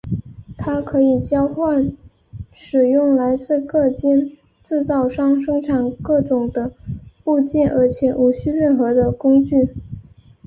[0.57, 1.95] 它可以交换
[2.51, 4.31] 使用来自各间
[4.63, 6.73] 制造商生产各种的
[7.23, 9.67] 部件而且无需任何的工具。